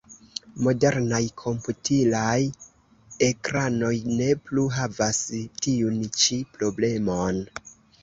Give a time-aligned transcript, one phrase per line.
[0.67, 2.33] Modernaj komputilaj
[3.29, 7.45] ekranoj ne plu havas tiun ĉi problemon.